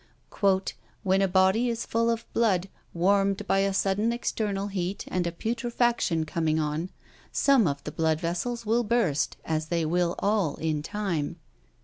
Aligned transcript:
"When 1.03 1.21
a 1.21 1.27
body 1.27 1.69
is 1.69 1.85
full 1.85 2.09
of 2.09 2.25
blood, 2.33 2.69
warmed 2.91 3.45
by 3.45 3.59
a 3.59 3.71
sudden 3.71 4.11
external 4.11 4.69
heat, 4.69 5.05
and 5.09 5.27
a 5.27 5.31
putrefaction 5.31 6.25
coming 6.25 6.59
on, 6.59 6.89
some 7.31 7.67
of 7.67 7.83
the 7.83 7.91
blood 7.91 8.19
vessels 8.19 8.65
will 8.65 8.83
burst, 8.83 9.37
as 9.45 9.67
they 9.67 9.85
will 9.85 10.15
all 10.17 10.55
in 10.55 10.81
time." 10.81 11.35